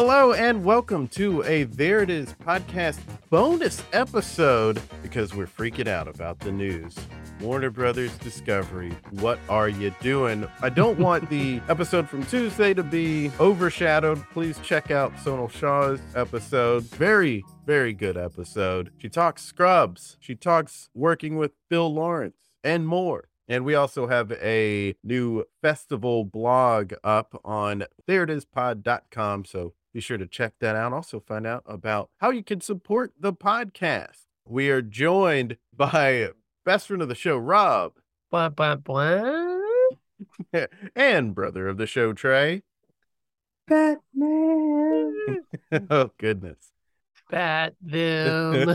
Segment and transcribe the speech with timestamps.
[0.00, 3.00] Hello and welcome to a There It Is podcast
[3.30, 6.94] bonus episode because we're freaking out about the news.
[7.40, 10.46] Warner Brothers Discovery, what are you doing?
[10.62, 14.24] I don't want the episode from Tuesday to be overshadowed.
[14.32, 16.84] Please check out Sonal Shah's episode.
[16.84, 18.92] Very, very good episode.
[18.98, 23.30] She talks scrubs, she talks working with Bill Lawrence, and more.
[23.48, 29.46] And we also have a new festival blog up on thereitispod.com.
[29.46, 30.92] So be sure to check that out.
[30.92, 34.26] Also, find out about how you can support the podcast.
[34.44, 36.30] We are joined by
[36.64, 37.92] best friend of the show, Rob.
[38.30, 39.58] Blah, blah, blah.
[40.96, 42.62] and brother of the show, Trey.
[43.66, 45.14] Batman.
[45.90, 46.72] oh, goodness.
[47.30, 48.68] Bat them.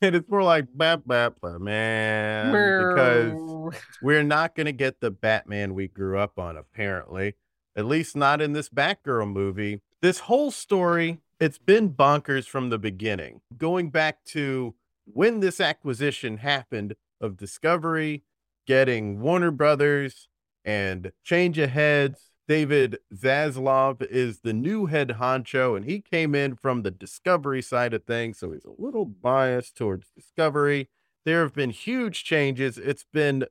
[0.00, 5.74] and it's more like Bat Bat Man because we're not going to get the Batman
[5.74, 7.34] we grew up on, apparently.
[7.76, 9.80] At least not in this Batgirl movie.
[10.00, 13.40] This whole story, it's been bonkers from the beginning.
[13.56, 18.22] Going back to when this acquisition happened of Discovery,
[18.64, 20.28] getting Warner Brothers
[20.64, 22.30] and change of heads.
[22.46, 27.92] David Zaslav is the new head honcho, and he came in from the Discovery side
[27.92, 28.38] of things.
[28.38, 30.88] So he's a little biased towards Discovery.
[31.24, 32.78] There have been huge changes.
[32.78, 33.46] It's been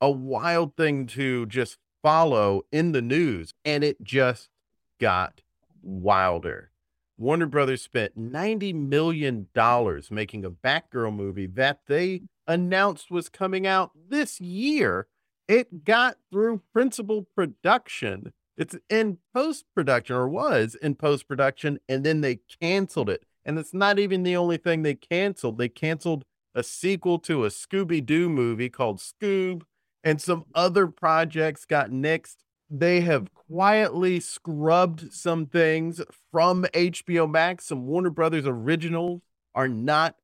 [0.00, 4.48] a wild thing to just follow in the news, and it just
[4.98, 5.42] got
[5.82, 6.70] wilder.
[7.18, 9.48] Warner Brothers spent $90 million
[10.10, 15.06] making a Batgirl movie that they announced was coming out this year.
[15.46, 18.32] It got through principal production.
[18.56, 23.24] It's in post production, or was in post production, and then they canceled it.
[23.44, 25.58] And it's not even the only thing they canceled.
[25.58, 29.62] They canceled a sequel to a Scooby Doo movie called Scoob,
[30.04, 32.36] and some other projects got nixed
[32.72, 36.00] they have quietly scrubbed some things
[36.30, 37.66] from HBO Max.
[37.66, 39.20] Some Warner Brothers originals
[39.54, 40.16] are not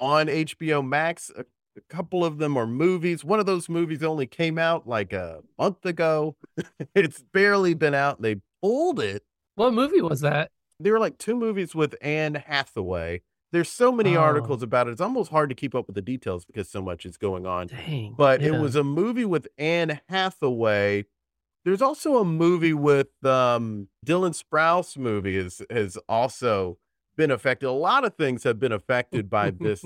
[0.00, 1.30] on HBO Max.
[1.36, 1.44] A,
[1.76, 3.24] a, couple of them are movies.
[3.24, 6.34] One of those movies only came out like a month ago.
[6.94, 8.22] it's barely been out.
[8.22, 9.22] They pulled it.
[9.56, 10.50] What movie was that?
[10.80, 13.20] There were like two movies with Anne Hathaway.
[13.52, 14.20] There's so many oh.
[14.20, 14.92] articles about it.
[14.92, 17.66] It's almost hard to keep up with the details because so much is going on.
[17.66, 18.48] Dang, but yeah.
[18.48, 21.04] it was a movie with Anne Hathaway
[21.64, 26.78] there's also a movie with um, Dylan Sprouse movie is has also
[27.16, 27.66] been affected.
[27.66, 29.84] A lot of things have been affected by this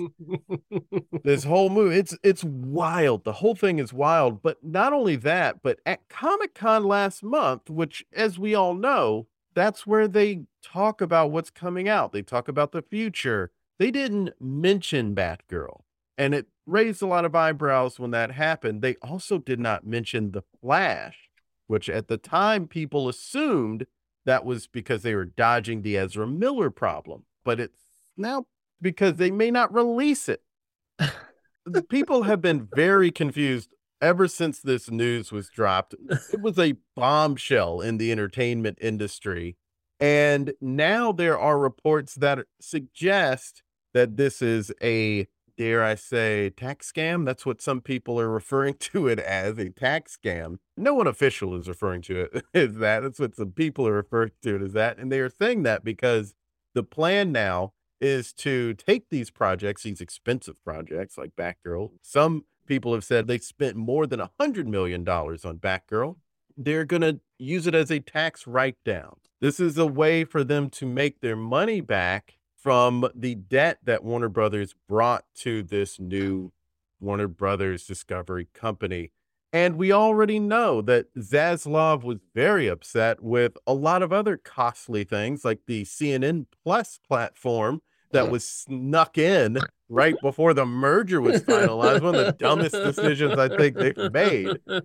[1.24, 1.96] this whole movie.
[1.96, 3.24] It's it's wild.
[3.24, 4.42] The whole thing is wild.
[4.42, 9.26] But not only that, but at Comic Con last month, which as we all know,
[9.54, 12.12] that's where they talk about what's coming out.
[12.12, 13.50] They talk about the future.
[13.78, 15.80] They didn't mention Batgirl.
[16.18, 18.80] And it raised a lot of eyebrows when that happened.
[18.80, 21.25] They also did not mention the Flash
[21.66, 23.86] which at the time people assumed
[24.24, 27.24] that was because they were dodging the Ezra Miller problem.
[27.44, 27.84] But it's
[28.16, 28.46] now
[28.80, 30.42] because they may not release it.
[31.88, 35.94] people have been very confused ever since this news was dropped.
[36.32, 39.56] It was a bombshell in the entertainment industry.
[39.98, 43.62] And now there are reports that suggest
[43.94, 45.26] that this is a
[45.56, 47.24] dare I say, tax scam.
[47.24, 50.58] That's what some people are referring to it as a tax scam.
[50.76, 53.00] No one official is referring to it as that.
[53.00, 54.98] That's what some people are referring to it as that.
[54.98, 56.34] And they are saying that because
[56.74, 61.92] the plan now is to take these projects, these expensive projects like Batgirl.
[62.02, 66.16] Some people have said they spent more than a $100 million on Batgirl.
[66.56, 69.16] They're going to use it as a tax write down.
[69.40, 74.02] This is a way for them to make their money back from the debt that
[74.02, 76.50] Warner Brothers brought to this new
[76.98, 79.12] Warner Brothers Discovery company.
[79.52, 85.04] And we already know that Zaslav was very upset with a lot of other costly
[85.04, 89.58] things like the CNN Plus platform that was snuck in
[89.88, 92.02] right before the merger was finalized.
[92.02, 94.56] One of the dumbest decisions I think they've made.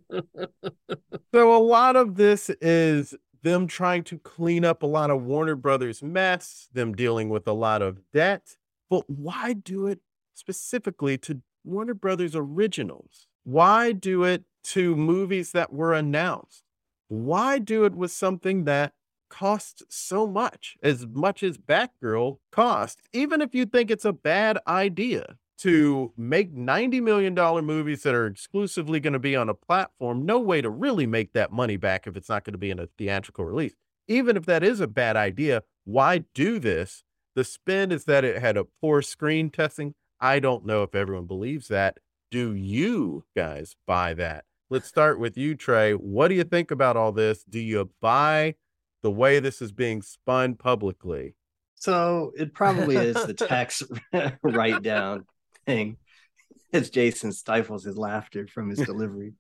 [1.34, 5.56] So, a lot of this is them trying to clean up a lot of Warner
[5.56, 8.58] Brothers mess, them dealing with a lot of debt.
[8.90, 10.00] But why do it
[10.34, 13.28] specifically to Warner Brothers originals?
[13.44, 16.64] Why do it to movies that were announced?
[17.08, 18.94] Why do it with something that
[19.30, 24.60] costs so much, as much as Batgirl cost, even if you think it's a bad
[24.68, 25.38] idea?
[25.62, 27.34] To make $90 million
[27.66, 31.34] movies that are exclusively going to be on a platform, no way to really make
[31.34, 33.74] that money back if it's not going to be in a theatrical release.
[34.08, 37.04] Even if that is a bad idea, why do this?
[37.36, 39.94] The spin is that it had a poor screen testing.
[40.20, 41.98] I don't know if everyone believes that.
[42.30, 44.46] Do you guys buy that?
[44.70, 45.94] Let's start with you, Trey.
[45.94, 47.44] What do you think about all this?
[47.44, 48.56] Do you buy
[49.02, 51.36] the way this is being spun publicly.
[51.76, 53.82] So it probably is the tax
[54.44, 55.26] write down
[55.66, 55.98] thing.
[56.74, 59.34] As Jason stifles his laughter from his delivery,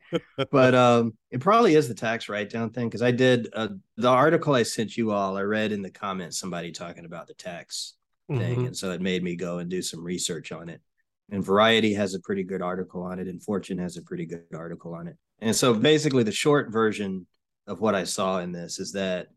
[0.52, 4.10] but um, it probably is the tax write down thing because I did uh, the
[4.10, 5.38] article I sent you all.
[5.38, 7.94] I read in the comments somebody talking about the tax
[8.30, 8.68] thing, Mhm.
[8.68, 10.82] and so it made me go and do some research on it.
[11.30, 14.44] And Variety has a pretty good article on it, and Fortune has a pretty good
[14.54, 15.16] article on it.
[15.40, 17.26] And so basically, the short version
[17.66, 19.28] of what I saw in this is that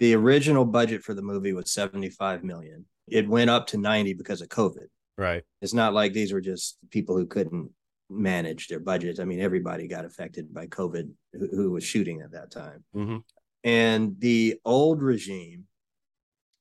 [0.00, 2.86] the original budget for the movie was 75 million.
[3.06, 4.86] It went up to 90 because of COVID.
[5.18, 5.42] Right.
[5.62, 7.70] It's not like these were just people who couldn't
[8.08, 9.18] manage their budgets.
[9.18, 12.84] I mean, everybody got affected by COVID who, who was shooting at that time.
[12.92, 13.18] hmm
[13.64, 15.64] And the old regime,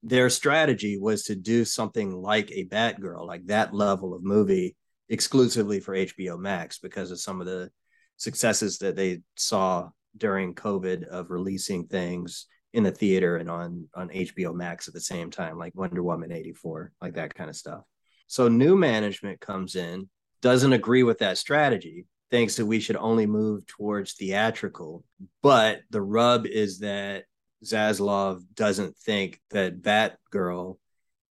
[0.04, 4.76] their strategy was to do something like a Batgirl, like that level of movie
[5.10, 7.70] exclusively for HBO Max because of some of the
[8.18, 14.10] successes that they saw during COVID of releasing things in the theater and on on
[14.10, 17.82] HBO Max at the same time, like Wonder Woman 84, like that kind of stuff.
[18.28, 20.10] So new management comes in,
[20.42, 25.04] doesn't agree with that strategy, thinks that we should only move towards theatrical.
[25.42, 27.26] But the rub is that
[27.64, 30.78] Zaslav doesn't think that Batgirl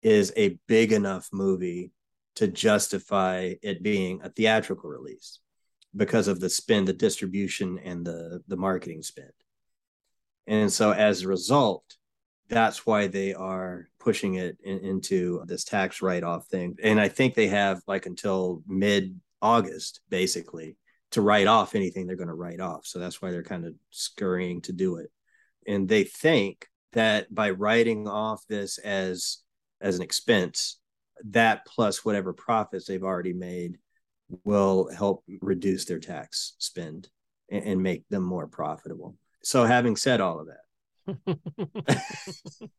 [0.02, 1.92] is a big enough movie
[2.36, 5.40] to justify it being a theatrical release
[5.94, 9.32] because of the spend, the distribution, and the the marketing spend.
[10.46, 11.84] And so as a result,
[12.48, 16.76] that's why they are pushing it in, into this tax write-off thing.
[16.82, 20.76] And I think they have like until mid August, basically,
[21.12, 22.87] to write off anything they're going to write off.
[22.87, 25.10] So that's why they're kind of scurrying to do it.
[25.66, 29.38] And they think that by writing off this as
[29.81, 30.78] as an expense,
[31.25, 33.78] that plus whatever profits they've already made
[34.44, 37.08] will help reduce their tax spend
[37.50, 39.16] and, and make them more profitable.
[39.43, 40.58] So having said all of that,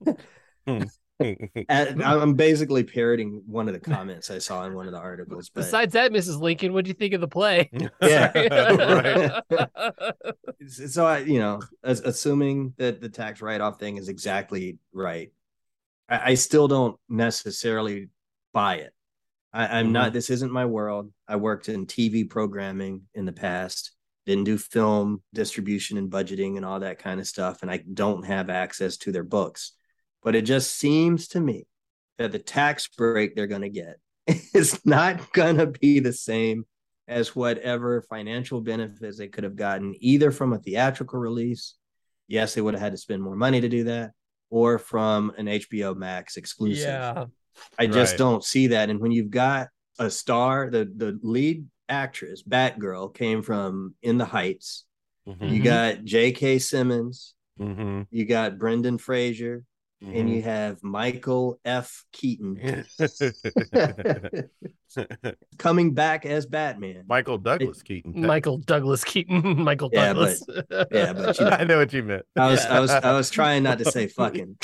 [0.68, 0.84] hmm.
[1.20, 1.34] Uh,
[1.70, 5.50] and I'm basically parroting one of the comments I saw in one of the articles.
[5.50, 6.40] But Besides that, Mrs.
[6.40, 7.70] Lincoln, what do you think of the play?
[8.02, 9.40] Yeah.
[10.68, 15.32] so I, you know, as, assuming that the tax write-off thing is exactly right,
[16.10, 18.10] I, I still don't necessarily
[18.54, 18.94] buy it.
[19.54, 20.08] I, I'm not.
[20.08, 20.14] Mm-hmm.
[20.14, 21.12] This isn't my world.
[21.28, 23.92] I worked in TV programming in the past.
[24.26, 28.26] Didn't do film distribution and budgeting and all that kind of stuff, and I don't
[28.26, 29.74] have access to their books.
[30.24, 31.68] But it just seems to me
[32.18, 33.98] that the tax break they're going to get
[34.54, 36.66] is not going to be the same
[37.08, 41.76] as whatever financial benefits they could have gotten either from a theatrical release.
[42.28, 44.12] Yes, they would have had to spend more money to do that,
[44.50, 46.88] or from an HBO Max exclusive.
[46.88, 47.26] yeah.
[47.78, 48.18] I just Right.
[48.18, 48.90] don't see that.
[48.90, 49.68] And when you've got
[50.00, 54.86] a star, the the lead actress, Batgirl, came from In the Heights.
[55.26, 55.64] You Mhm.
[55.64, 56.60] got J.K.
[56.60, 59.64] Simmons, hmm you got Brendan Fraser,
[60.06, 62.04] and you have Michael F.
[62.12, 62.58] Keaton
[65.58, 67.04] coming back as Batman.
[67.08, 68.22] Michael Douglas Keaton.
[68.26, 69.62] Michael Douglas Keaton.
[69.64, 70.44] Michael Yeah, Douglas.
[70.92, 72.26] yeah, but you know, I know what you meant.
[72.36, 74.58] I was I was I was trying not to say fucking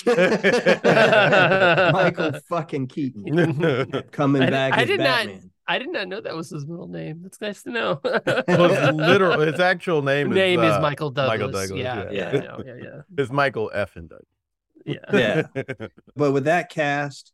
[1.93, 5.27] Michael fucking Keaton coming I- back I as did not-
[5.71, 7.19] I did not know that was his middle name.
[7.21, 7.99] That's nice to know.
[8.03, 11.37] well, his literal his actual name, name is, is uh, Michael Douglas.
[11.37, 12.11] Michael Douglas, Yeah, yeah.
[12.11, 12.57] yeah, Yeah.
[12.65, 13.95] Yeah, yeah, It's Michael F.
[13.95, 14.23] and Doug.
[14.85, 14.95] Yeah.
[15.13, 15.43] Yeah.
[16.15, 17.31] But with that cast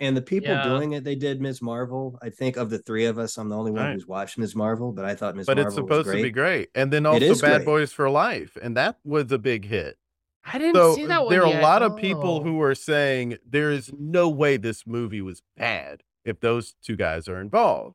[0.00, 0.64] and the people Yeah.
[0.64, 1.62] doing it, they did Ms.
[1.62, 2.18] Marvel.
[2.22, 3.92] I think of the three of us, I'm the only one Right.
[3.94, 4.54] who's watched Ms.
[4.56, 5.46] Marvel, but I thought Ms.
[5.46, 6.70] but Marvel it's supposed was to be great.
[6.74, 7.64] And then also Bad great.
[7.64, 9.96] Boys for Life, and that was a big hit.
[10.44, 11.30] I didn't So see that one.
[11.32, 11.62] there are a yet.
[11.62, 12.42] lot of people Oh.
[12.42, 17.28] who are saying there is no way this movie was bad if those two guys
[17.28, 17.94] are involved.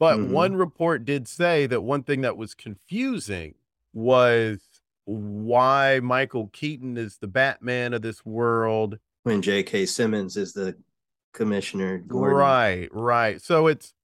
[0.00, 0.30] But Mhm.
[0.30, 3.54] one report did say that one thing that was confusing
[3.92, 4.75] was
[5.06, 8.98] why Michael Keaton is the Batman of this world.
[9.22, 9.86] when J.K.
[9.86, 10.76] Simmons is the
[11.32, 11.98] commissioner.
[11.98, 12.36] Gordon.
[12.36, 13.40] Right, right.
[13.40, 13.94] So it's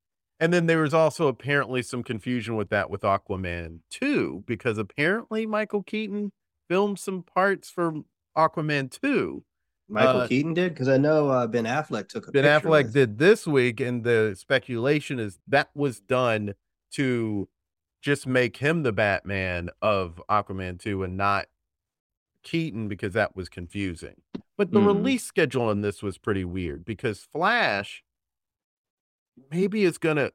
[0.41, 5.47] and then there was also apparently some confusion with that with Aquaman 2 because apparently
[5.47, 6.33] Michael Keaton
[6.69, 7.93] filmed some parts for
[8.37, 9.45] Aquaman 2.
[9.89, 13.19] Michael Uh, Keaton did because I know uh, Ben Affleck took a Ben Affleck did
[13.19, 16.55] this week, and the speculation is that was done
[16.93, 17.49] to
[18.03, 21.47] just make him the Batman of Aquaman 2 and not
[22.43, 24.23] Keaton because that was confusing.
[24.59, 24.87] But the Mhm.
[24.87, 28.05] release schedule on this was pretty weird because Flash
[29.51, 30.33] maybe is gonna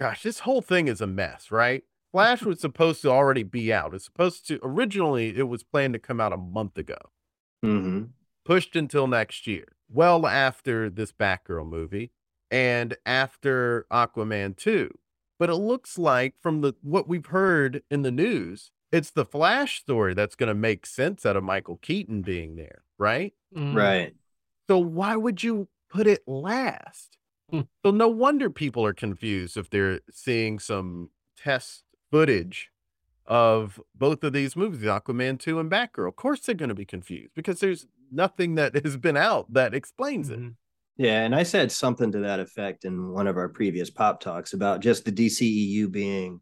[0.00, 1.84] gosh, this whole thing is a mess, right?
[2.10, 3.94] Flash was supposed to already be out.
[3.94, 6.98] It's supposed to originally it was planned to come out a month ago
[7.64, 8.10] Mhm.
[8.44, 12.10] pushed until next year, well after this Batgirl movie
[12.50, 14.90] and after Aquaman 2.
[15.42, 19.80] But it looks like from the what we've heard in the news, it's the Flash
[19.80, 23.34] story that's going to make sense out of Michael Keaton being there, right?
[23.52, 23.74] Mm.
[23.74, 24.14] Right.
[24.68, 27.18] So why would you put it last?
[27.50, 27.62] Hmm.
[27.84, 31.82] So no wonder people are confused if they're seeing some test
[32.12, 32.70] footage
[33.26, 36.06] of both of these movies, Aquaman 2 and Batgirl.
[36.06, 39.74] Of course they're going to be confused because there's nothing that has been out that
[39.74, 40.38] explains it.
[40.96, 44.52] Yeah, and I said something to that effect in one of our previous pop talks
[44.52, 46.40] about just the DCEU being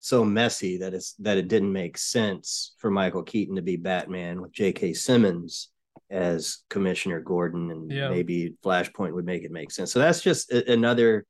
[0.00, 4.40] so messy that it's that it didn't make sense for Michael Keaton to be Batman
[4.42, 4.92] with J.K.
[4.92, 5.70] Simmons
[6.10, 8.10] as Commissioner Gordon, and Yeah.
[8.10, 9.92] maybe Flashpoint would make it make sense.
[9.92, 11.24] So that's just a- another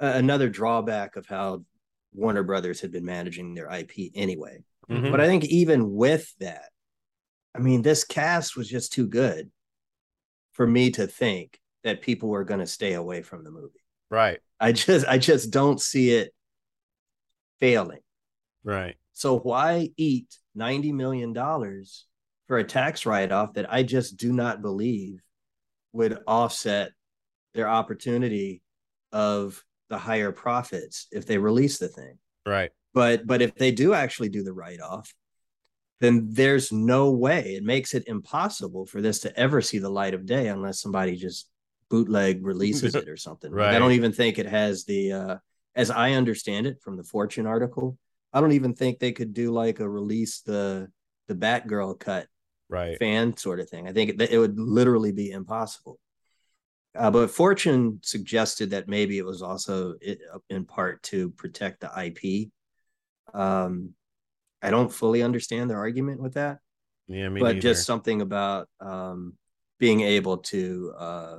[0.00, 1.64] another drawback of how
[2.12, 4.62] Warner Brothers had been managing their IP anyway.
[4.88, 5.10] Mhm.
[5.10, 6.70] But I think even with that,
[7.54, 9.50] I mean, this cast was just too good
[10.58, 13.80] for me to think that people were going to stay away from the movie.
[14.10, 16.34] Right, I just, I just don't see it
[17.60, 18.00] failing.
[18.64, 18.96] right.
[19.12, 22.06] So why eat ninety million dollars
[22.46, 25.20] for a tax write-off that I just do not believe
[25.92, 26.92] would offset
[27.54, 28.62] their opportunity
[29.12, 32.18] of the higher profits if they release the thing?
[32.46, 32.70] Right.
[32.94, 35.12] but but if they do actually do the write-off
[36.00, 40.14] then there's no way it makes it impossible for this to ever see the light
[40.14, 41.48] of day unless somebody just
[41.90, 45.36] bootleg releases it or something Like, i don't even think it has the uh
[45.74, 47.96] as i understand it from the fortune article
[48.32, 50.88] i don't even think they could do like a release the
[51.28, 52.26] the batgirl cut
[52.70, 52.98] Right.
[52.98, 53.88] fan sort of thing.
[53.88, 55.98] I think it, it would literally be impossible.
[56.94, 59.94] Uh, but Fortune suggested that maybe it was also
[60.50, 62.50] in part to protect the IP.
[63.32, 63.94] Um,
[64.62, 66.58] I don't fully understand their argument with that,
[67.06, 67.60] Yeah, but neither.
[67.60, 69.34] just something about um,
[69.78, 71.38] being able to, uh,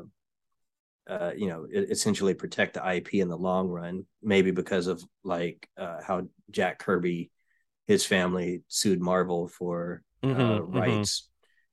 [1.08, 4.06] uh, you know, essentially protect the IP in the long run.
[4.22, 7.32] Maybe because of like uh, how Jack Kirby,
[7.88, 10.74] his family sued Marvel for uh, mhm.
[10.74, 11.30] rights.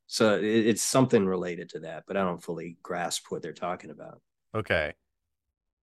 [0.06, 3.90] So it, it's something related to that, but I don't fully grasp what they're talking
[3.90, 4.20] about.
[4.54, 4.94] Okay.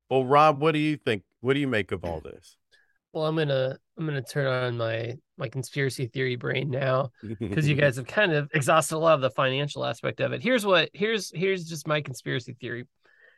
[0.10, 1.24] Well, Rob, what do you think?
[1.42, 2.58] What do you make of all this?
[3.14, 7.76] Well, I'm gonna I'm gonna turn on my my conspiracy theory brain now because you
[7.76, 10.42] guys have kind of exhausted a lot of the financial aspect of it.
[10.42, 12.86] Here's what here's here's just my conspiracy theory.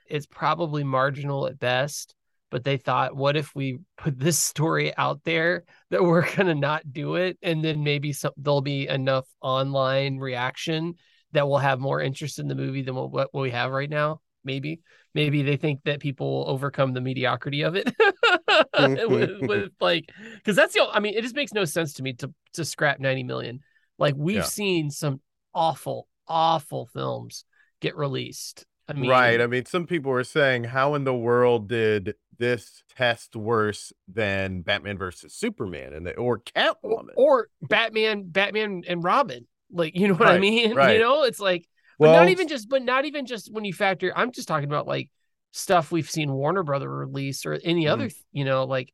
[0.07, 2.15] It's probably marginal at best,
[2.51, 6.93] but they thought, what if we put this story out there that we're gonna not
[6.93, 10.93] do it, and then maybe some there'll be enough online reaction
[11.33, 14.21] that will have more interest in the movie than what, what we have right now.
[14.45, 14.79] Maybe,
[15.13, 17.93] maybe they think that people will overcome the mediocrity of it
[18.75, 19.11] Mm-hmm.
[19.13, 22.13] with, with like because that's the I mean, it just makes no sense to me
[22.13, 23.59] to to scrap 90 million.
[23.97, 24.43] Like we've Yeah.
[24.43, 25.21] seen some
[25.53, 27.45] awful, awful films
[27.81, 28.65] get released.
[28.87, 29.41] I mean, right.
[29.41, 34.61] I mean, some people were saying, how in the world did this test worse than
[34.61, 37.13] Batman versus Superman and the, or or, Catwoman?
[37.15, 39.47] or Batman, Batman and Robin.
[39.71, 40.73] Like, you know what I mean?
[40.75, 40.97] Right?
[40.97, 41.65] You know, it's like,
[41.97, 44.13] but well, not even just, but not even just when you factor.
[44.15, 45.09] I'm just talking about like
[45.57, 48.37] stuff we've seen Warner Brother release or any other, Mm-hmm.
[48.37, 48.91] you know, like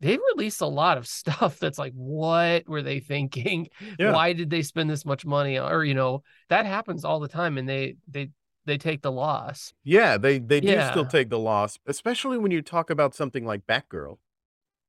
[0.00, 3.68] they've released a lot of stuff that's like, what were they thinking?
[3.98, 4.12] Yeah.
[4.12, 5.58] Why did they spend this much money?
[5.58, 8.30] Or you know, that happens all the time, and they they
[8.64, 9.72] they take the loss.
[9.84, 13.66] Yeah, they they do still take the loss, especially when you talk about something like
[13.66, 14.18] Batgirl.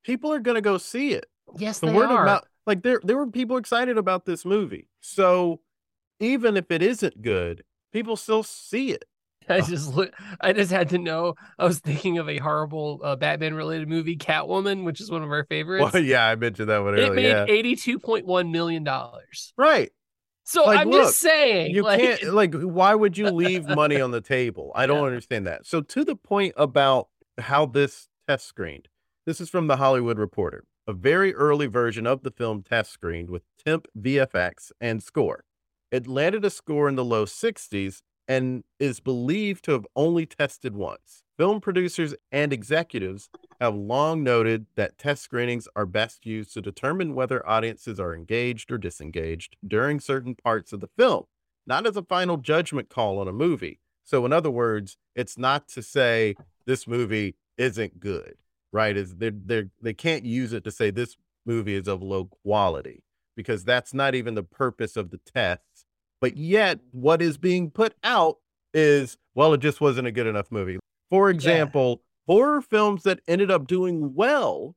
[0.04, 1.26] People are gonna go see it.
[1.58, 2.26] Yes, The they word are.
[2.26, 4.88] mouth, like there there were people excited about this movie.
[5.02, 5.60] So
[6.20, 9.04] even if it isn't good, people still see it.
[9.56, 10.12] I just look.
[10.42, 11.36] I just had to know.
[11.58, 15.30] I was thinking of a horrible uh, Batman related movie, Catwoman, which is one of
[15.32, 15.92] our favorites.
[15.94, 17.14] Well, yeah, I mentioned that one it earlier.
[17.16, 19.54] made Yeah, eighty-two point one million dollars.
[19.58, 19.92] right.
[20.44, 24.02] So Like, I'm look, just saying, You like, can't like why would you leave money
[24.02, 24.72] on the table?
[24.74, 25.06] I don't Yeah.
[25.06, 25.66] understand that.
[25.68, 28.88] So to the point about how this test screened.
[29.26, 30.64] This is from the Hollywood Reporter.
[30.88, 35.44] A very early version of the film test screened with temp VFX and score.
[35.92, 40.76] It landed a score in the low 60s and is believed to have only tested
[40.76, 41.24] once.
[41.36, 47.16] Film producers and executives have long noted that test screenings are best used to determine
[47.16, 51.24] whether audiences are engaged or disengaged during certain parts of the film,
[51.66, 53.80] not as a final judgment call on a movie.
[54.04, 58.36] So, in other words, it's not to say this movie isn't good,
[58.72, 58.96] right?
[58.96, 63.04] Is they they they can't use it to say this movie is of low quality
[63.36, 65.86] because that's not even the purpose of the tests.
[66.22, 68.38] But yet, what is being put out
[68.74, 70.80] is well, it just wasn't a good enough movie.
[71.10, 74.76] For example, horror films that ended up doing well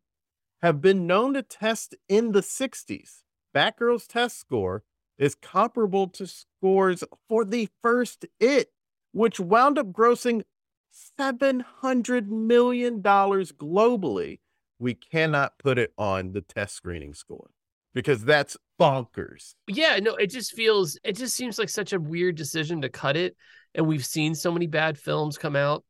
[0.62, 3.22] have been known to test in the 60s.
[3.54, 4.84] Batgirl's test score
[5.18, 8.72] is comparable to scores for the first It,
[9.12, 10.44] which wound up grossing
[11.18, 14.38] $700 million globally.
[14.78, 17.50] We cannot put it on the test screening score
[17.94, 19.54] because that's bonkers.
[19.66, 23.16] Yeah, no, it just feels it just seems like such a weird decision to cut
[23.16, 23.36] it.
[23.74, 25.84] And we've seen so many bad films come out.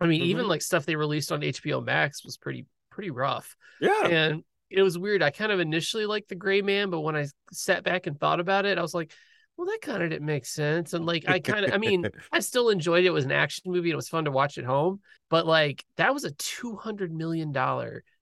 [0.00, 0.30] I mean, mm-hmm.
[0.30, 3.56] even like stuff they released on HBO Max was pretty pretty rough.
[3.80, 4.06] Yeah.
[4.06, 5.22] And it was weird.
[5.22, 8.40] I kind of initially liked the gray man, but when I sat back and thought
[8.40, 9.12] about it, I was like,
[9.56, 10.94] well, that kind of didn't make sense.
[10.94, 13.08] And like, I kind of, I mean, I still enjoyed it.
[13.08, 13.90] It was an action movie.
[13.90, 15.00] It was fun to watch at home,
[15.30, 17.52] but like, that was a $200 million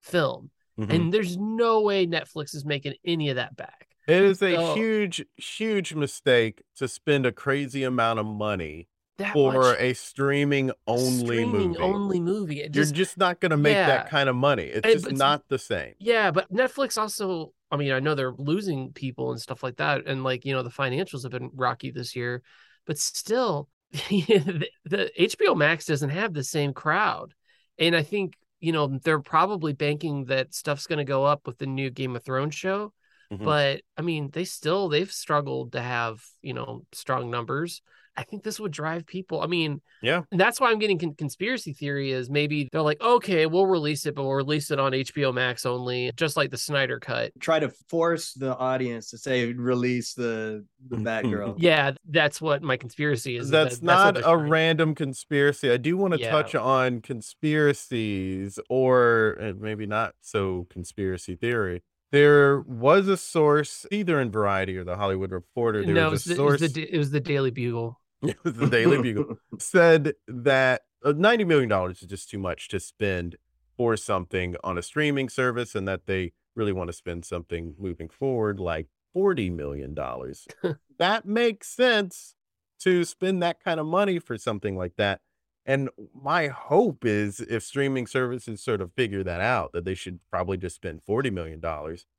[0.02, 0.50] film.
[0.78, 0.90] Mm-hmm.
[0.90, 3.88] And there's no way Netflix is making any of that back.
[4.06, 8.88] It is a so, huge, huge mistake to spend a crazy amount of money
[9.32, 11.78] for much, a streaming only movie.
[11.78, 12.68] Only movie.
[12.68, 13.86] Just, You're just not going to make yeah.
[13.86, 14.64] that kind of money.
[14.64, 15.94] It's and, just not the same.
[15.98, 17.52] Yeah, but Netflix also.
[17.70, 20.62] I mean, I know they're losing people and stuff like that, and like you know,
[20.62, 22.42] the financials have been rocky this year,
[22.86, 27.34] but still, the, the HBO Max doesn't have the same crowd,
[27.78, 31.58] and I think you know they're probably banking that stuff's going to go up with
[31.58, 32.92] the new Game of Thrones show.
[33.32, 33.44] Mm-hmm.
[33.44, 37.82] But I mean, they still they've struggled to have you know strong numbers.
[38.14, 39.40] I think this would drive people.
[39.40, 43.46] I mean, yeah, that's why I'm getting con- conspiracy theory is maybe they're like, okay,
[43.46, 47.00] we'll release it, but we'll release it on HBO Max only, just like the Snyder
[47.00, 47.32] cut.
[47.40, 51.54] Try to force the audience to say release the the Batgirl.
[51.58, 53.48] yeah, that's what my conspiracy is.
[53.48, 55.70] That's, that, not that's a random conspiracy.
[55.70, 56.30] I do want to yeah.
[56.30, 61.82] touch on conspiracies, or maybe not so conspiracy theory.
[62.12, 65.82] There was a source, either in Variety or the Hollywood Reporter.
[65.82, 66.60] There no, was a it was source.
[66.60, 67.98] The, it was, the, it was the Daily Bugle.
[68.20, 73.36] the Daily Bugle said that uh, ninety million dollars is just too much to spend
[73.78, 78.10] for something on a streaming service, and that they really want to spend something moving
[78.10, 80.46] forward like forty million dollars.
[80.98, 82.34] that makes sense
[82.80, 85.22] to spend that kind of money for something like that.
[85.64, 85.88] And
[86.20, 90.56] my hope is if streaming services sort of figure that out, that they should probably
[90.56, 91.62] just spend $40 million,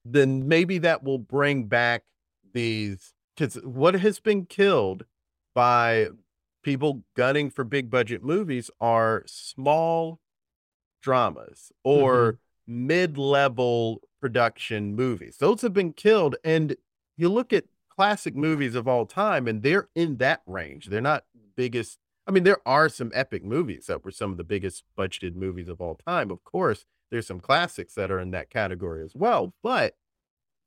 [0.06, 2.04] then maybe that will bring back
[2.54, 3.13] these.
[3.36, 5.06] Because what has been killed
[5.54, 6.08] by
[6.63, 10.20] people gunning for big budget movies are small
[11.02, 12.34] dramas or
[12.68, 12.88] mm-hmm.
[12.88, 15.38] mid level production movies.
[15.38, 16.38] Those have been killed.
[16.44, 16.78] And
[17.18, 20.88] you look at classic movies of all time, and they're in that range.
[20.88, 22.00] They're not biggest.
[22.26, 25.68] I mean, there are some epic movies that were some of the biggest budgeted movies
[25.68, 26.32] of all time.
[26.32, 29.54] Of course, there's some classics that are in that category as well.
[29.62, 29.96] But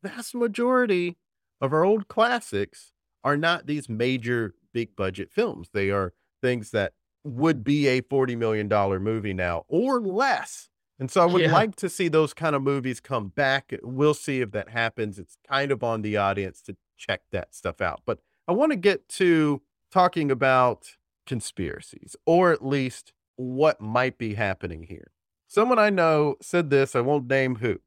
[0.03, 1.17] vast majority
[1.61, 2.93] of our old classics
[3.25, 5.71] are not these major big budget films.
[5.73, 6.93] They are things that
[7.25, 8.69] would be a $40 million
[9.03, 10.69] movie now or less.
[10.99, 11.53] And so I would yeah.
[11.53, 13.75] like to see those kind of movies come back.
[13.83, 15.19] We'll see if that happens.
[15.19, 18.03] It's kind of on the audience to check that stuff out.
[18.07, 24.35] But I want to get to talking about conspiracies or at least what might be
[24.35, 25.13] happening here.
[25.47, 27.81] Someone I know said this, I won't name who,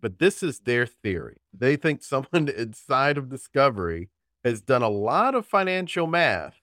[0.00, 1.38] but this is their theory.
[1.56, 4.10] They think someone inside of Discovery
[4.44, 6.60] has done a lot of financial math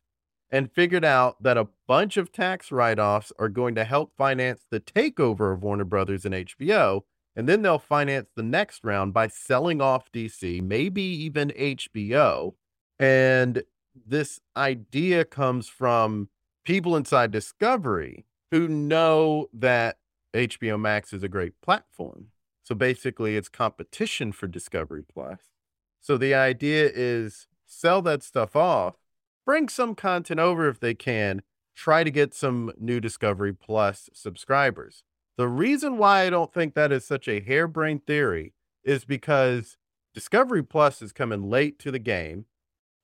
[0.53, 4.61] and figured out that a bunch of tax write offs are going to help finance
[4.69, 7.01] the takeover of Warner Brothers and HBO.
[7.35, 12.53] And then they'll finance the next round by selling off DC, maybe even HBO.
[12.99, 13.63] And
[13.95, 16.29] this idea comes from
[16.65, 19.97] people inside Discovery who know that
[20.33, 22.27] HBO Max is a great platform.
[22.63, 25.39] So basically, it's competition for Discovery Plus.
[25.99, 28.95] So the idea is sell that stuff off,
[29.45, 31.41] bring some content over if they can,
[31.75, 35.03] try to get some new Discovery Plus subscribers.
[35.37, 38.53] The reason why I don't think that is such a harebrained theory
[38.83, 39.77] is because
[40.13, 42.45] Discovery Plus is coming late to the game.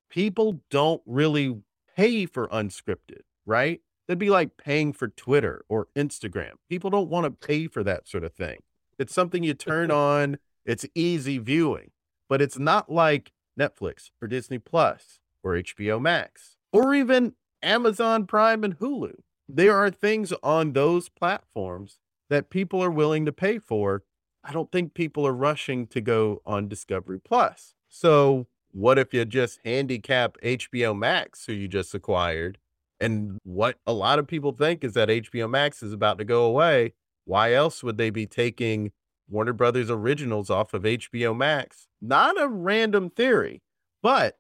[0.10, 1.62] People don't really
[1.96, 3.82] pay for unscripted, right?
[4.08, 6.54] That'd be like paying for Twitter or Instagram.
[6.68, 8.60] People don't want to pay for that sort of thing.
[8.98, 11.92] It's something you turn on, it's easy viewing,
[12.28, 18.64] but it's not like Netflix or Disney Plus or HBO Max or even Amazon Prime
[18.64, 19.16] and Hulu.
[19.48, 24.04] There are things on those platforms that people are willing to pay for.
[24.44, 27.74] I don't think people are rushing to go on Discovery Plus.
[27.90, 32.58] So, what if you just handicap HBO Max, who you just acquired?
[33.00, 36.46] And what a lot of people think is that HBO Max is about to go
[36.46, 36.94] away.
[37.26, 38.92] Why else would they be taking
[39.30, 41.88] Warner Brothers originals off of HBO Max.
[42.02, 43.62] Not a random theory,
[44.02, 44.38] but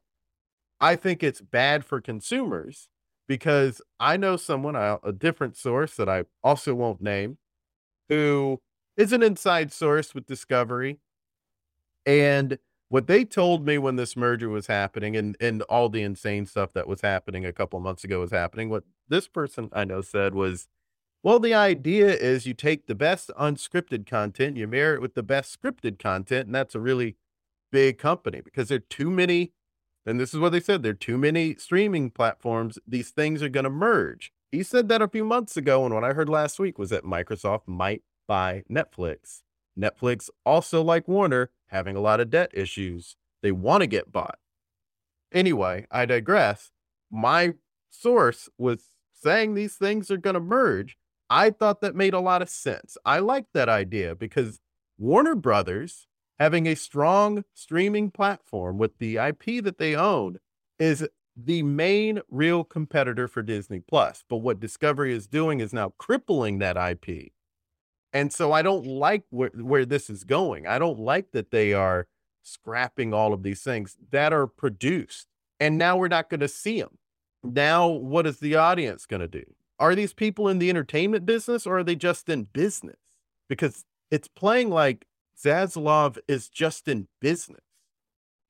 [0.81, 2.89] I think it's bad for consumers
[3.27, 7.37] because I know someone, uh, a different source that I also won't name,
[8.07, 8.59] who
[8.97, 10.99] is an inside source with Discovery.
[12.05, 12.57] And
[12.89, 16.73] what they told me when this merger was happening and, and all the insane stuff
[16.73, 20.34] that was happening a couple months ago was happening, what this person I know said
[20.34, 20.67] was
[21.21, 25.23] well, the idea is you take the best unscripted content, you marry it with the
[25.23, 27.17] best scripted content, and that's a really
[27.73, 29.52] big company because there are too many,
[30.06, 32.80] and this is what they said there are too many streaming platforms.
[32.88, 34.32] These things are going to merge.
[34.52, 37.04] He said that a few months ago, and what I heard last week was that
[37.04, 39.41] Microsoft might buy Netflix.
[39.79, 43.15] Netflix, also like Warner, having a lot of debt issues.
[43.41, 44.39] They want to get bought.
[45.31, 46.71] Anyway, I digress.
[47.11, 47.53] My
[47.89, 50.97] source was saying these things are going to merge.
[51.29, 52.97] I thought that made a lot of sense.
[53.05, 54.59] I liked that idea because
[54.97, 56.07] Warner Brothers
[56.39, 60.39] having a strong streaming platform with the IP that they own
[60.79, 64.23] is the main real competitor for Disney Plus.
[64.27, 67.31] But what Discovery is doing is now crippling that IP.
[68.13, 70.65] And so I don't like where, where this is going.
[70.65, 72.07] I don't like that they are
[72.41, 75.27] scrapping all of these things that are produced.
[75.59, 76.97] And now we're not going to see them.
[77.43, 79.43] Now, what is the audience going to do?
[79.79, 82.97] Are these people in the entertainment business or are they just in business?
[83.47, 85.05] Because it's playing like
[85.41, 87.61] Zaslav is just in business.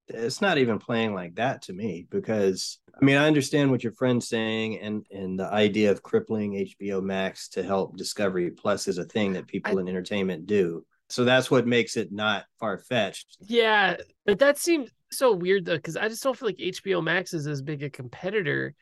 [0.10, 3.94] It's not even playing like that to me because I mean I understand what your
[3.94, 8.98] friend's saying and and the idea of crippling HBO Max to help Discovery Plus is
[8.98, 10.86] a thing that people I, in entertainment do.
[11.10, 13.38] So that's what makes it not far fetched.
[13.42, 17.34] Yeah, but that seems so weird though because I just don't feel like HBO Max
[17.34, 18.76] is as big a competitor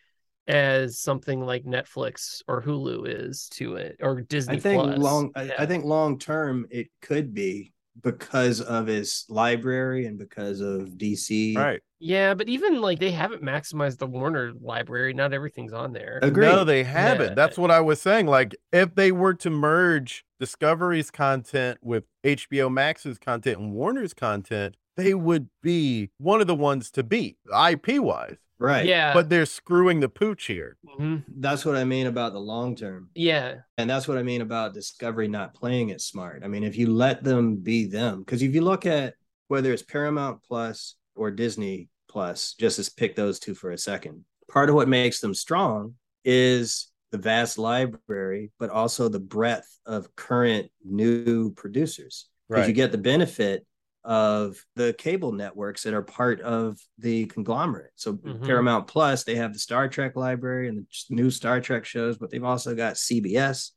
[0.48, 4.56] as something like Netflix or Hulu is to it or Disney.
[4.56, 4.98] I think Plus.
[4.98, 5.32] long.
[5.36, 5.42] Yeah.
[5.58, 10.90] I, I think long term it could be because of his library and because of
[10.98, 11.56] DC.
[11.56, 11.82] Right.
[12.00, 15.14] Yeah, but even like they haven't maximized the Warner library.
[15.14, 16.20] Not everything's on there.
[16.22, 16.48] Agreed.
[16.48, 17.30] No, they haven't.
[17.30, 17.36] Yeah.
[17.36, 18.28] That's what I was saying.
[18.28, 24.76] Like if they were to merge Discovery's content with HBO Max's content and Warner's content,
[24.96, 28.38] they would be one of the ones to beat IP wise.
[28.60, 28.86] Right.
[28.86, 29.14] Yeah.
[29.14, 30.78] But they're screwing the pooch here.
[30.86, 31.18] Mm-hmm.
[31.40, 33.10] That's what I mean about the long term.
[33.14, 33.56] Yeah.
[33.78, 36.42] And that's what I mean about Discovery not playing it smart.
[36.44, 39.14] I mean, if you let them be them, because if you look at
[39.48, 44.26] whether it's Paramount Plus or Disney Plus, just as pick those two for a second,
[44.52, 45.94] part of what makes them strong
[46.26, 52.28] is the vast library, but also the breadth of current new producers.
[52.50, 52.70] Because right.
[52.70, 53.66] you get the benefit
[54.08, 57.92] of the cable networks that are part of the conglomerate.
[57.96, 58.46] So mm-hmm.
[58.46, 62.32] Paramount Plus, they have the Star Trek library and the new Star Trek shows, but
[62.32, 63.72] they've also got CBS,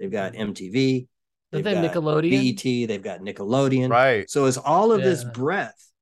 [0.00, 1.06] they've got MTV,
[1.52, 3.88] they've they got Nickelodeon, BET, they've got Nickelodeon.
[3.88, 4.28] Right.
[4.28, 5.06] So it's all of yeah.
[5.06, 5.92] this breadth.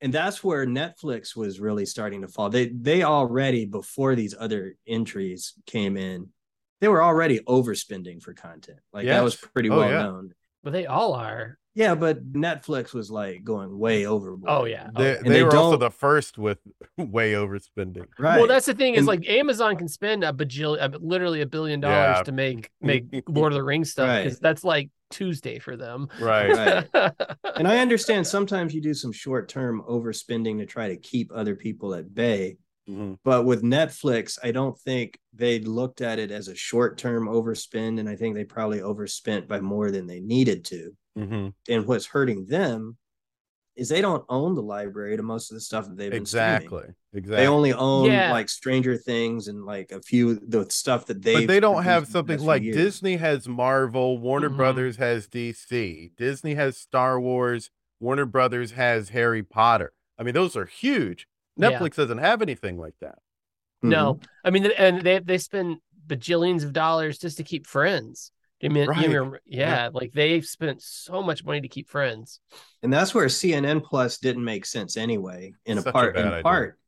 [0.00, 2.48] And that's where Netflix was really starting to fall.
[2.48, 6.30] They they already before these other entries came in,
[6.80, 8.78] they were already overspending for content.
[8.92, 9.16] Like yes.
[9.16, 10.02] that was pretty oh, well yeah.
[10.02, 10.34] known.
[10.64, 11.59] But they all are.
[11.74, 14.50] Yeah, but Netflix was like going way overboard.
[14.50, 16.58] Oh yeah, they, they, they, were also the first with
[16.98, 18.06] way overspending.
[18.18, 18.38] Right.
[18.38, 22.18] Well, that's the thing is like Amazon can spend a bajillion, literally a billion dollars
[22.18, 22.22] yeah.
[22.24, 24.42] to make make Lord of the Rings stuff because right.
[24.42, 26.08] that's like Tuesday for them.
[26.20, 26.86] Right.
[26.92, 27.12] right.
[27.56, 31.54] and I understand sometimes you do some short term overspending to try to keep other
[31.54, 32.56] people at bay.
[32.88, 33.14] Mm-hmm.
[33.24, 38.00] But with Netflix, I don't think they looked at it as a short term overspend.
[38.00, 40.92] And I think they probably overspent by more than they needed to.
[41.20, 41.72] Mm-hmm.
[41.72, 42.96] And what's hurting them
[43.76, 46.94] is they don't own the library to most of the stuff that they've exactly streaming.
[47.14, 48.30] exactly they only own yeah.
[48.30, 52.06] like stranger things and like a few the stuff that they but they don't have
[52.06, 54.58] something like disney has marvel warner mm-hmm.
[54.58, 60.56] brothers has dc disney has star wars warner brothers has harry potter i mean those
[60.56, 61.26] are huge
[61.58, 62.04] netflix yeah.
[62.04, 63.18] doesn't have anything like that
[63.82, 64.24] no mm-hmm.
[64.44, 68.88] i mean and they they spend bajillions of dollars just to keep friends I mean,
[68.88, 69.08] right.
[69.08, 72.40] yeah, yeah, like they've spent so much money to keep friends,
[72.82, 75.54] and that's where CNN Plus didn't make sense anyway.
[75.64, 76.42] In Such a part, a in idea.
[76.42, 76.78] part,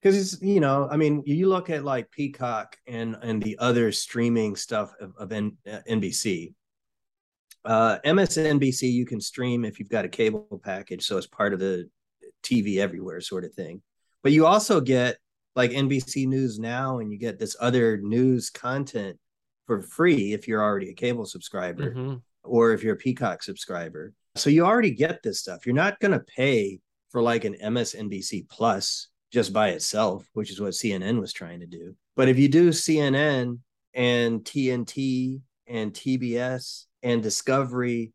[0.00, 3.90] because it's you know, I mean, you look at like Peacock and and the other
[3.90, 6.54] streaming stuff of, of N, uh, NBC.
[7.64, 11.58] Uh, MSNBC you can stream if you've got a cable package, so it's part of
[11.58, 11.88] the
[12.44, 13.82] TV everywhere sort of thing.
[14.22, 15.18] But you also get
[15.56, 19.18] like NBC News now, and you get this other news content
[19.68, 22.14] for free if you're already a cable subscriber mm-hmm.
[22.42, 24.14] or if you're a Peacock subscriber.
[24.34, 25.66] So you already get this stuff.
[25.66, 30.60] You're not going to pay for like an MSNBC Plus just by itself, which is
[30.60, 31.94] what CNN was trying to do.
[32.16, 33.58] But if you do CNN
[33.92, 38.12] and TNT and TBS and Discovery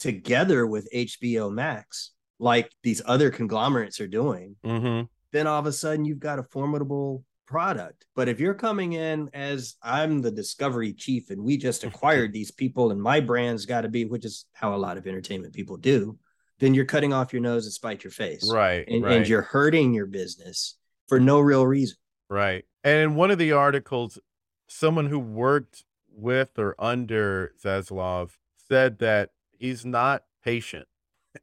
[0.00, 5.04] together with HBO Max, like these other conglomerates are doing, mm-hmm.
[5.32, 8.06] then all of a sudden you've got a formidable product.
[8.14, 12.50] But if you're coming in as I'm the discovery chief and we just acquired these
[12.50, 15.76] people and my brand's got to be, which is how a lot of entertainment people
[15.76, 16.18] do,
[16.58, 18.50] then you're cutting off your nose and spite your face.
[18.50, 19.16] Right and, right.
[19.18, 21.96] and you're hurting your business for no real reason.
[22.28, 22.64] Right.
[22.82, 24.18] And in one of the articles,
[24.66, 28.30] someone who worked with or under Zaslav
[28.68, 30.86] said that he's not patient.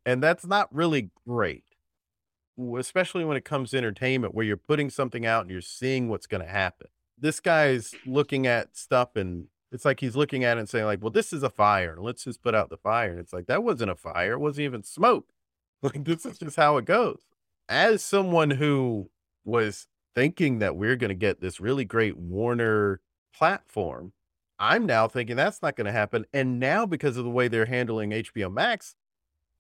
[0.06, 1.73] And that's not really great
[2.78, 6.28] especially when it comes to entertainment, where you're putting something out and you're seeing what's
[6.28, 6.88] going to happen.
[7.18, 11.02] This guy's looking at stuff and it's like he's looking at it and saying, like,
[11.02, 11.98] well, this is a fire.
[12.00, 13.10] Let's just put out the fire.
[13.10, 14.34] And it's like, that wasn't a fire.
[14.34, 15.30] It wasn't even smoke.
[15.82, 17.24] Like, this is just how it goes.
[17.68, 19.10] As someone who
[19.44, 23.02] was thinking that we're going to get this really great Warner
[23.36, 24.14] platform,
[24.58, 26.26] I'm now thinking that's not going to happen.
[26.34, 28.96] And now, because of the way they're handling HBO Max,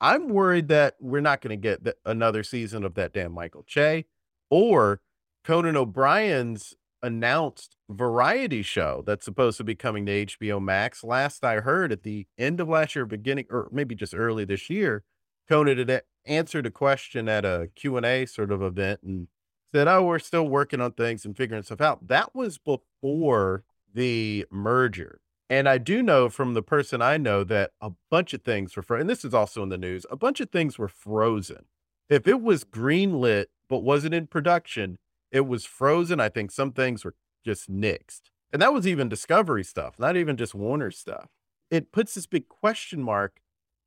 [0.03, 3.63] I'm worried that we're not going to get the, another season of that damn Michael
[3.63, 4.03] Che
[4.49, 4.99] or
[5.45, 11.05] Conan O'Brien's announced variety show that's supposed to be coming to HBO Max.
[11.05, 14.69] Last I heard at the end of last year, beginning, or maybe just early this
[14.69, 15.05] year,
[15.47, 19.29] Conan had answered a question at a Q&A sort of event and
[19.73, 22.09] said, oh, we're still working on things and figuring stuff out.
[22.09, 23.63] That was before
[23.93, 25.21] the merger.
[25.53, 28.81] And I do know from the person I know that a bunch of things were
[28.81, 29.01] frozen.
[29.01, 30.03] And this is also in the news.
[30.09, 31.65] A bunch of things were frozen.
[32.09, 34.97] If it was greenlit but wasn't in production,
[35.31, 36.19] it was frozen.
[36.19, 37.13] I think some things were
[37.45, 38.31] just nixed.
[38.51, 41.29] And that was even Discovery stuff, not even just Warner stuff.
[41.69, 43.39] It puts this big question mark